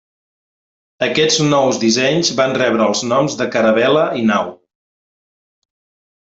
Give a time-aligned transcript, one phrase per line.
[1.07, 4.53] Aquests nous dissenys van rebre els noms de caravel·la i nau.